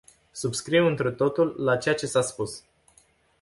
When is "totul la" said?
1.11-1.77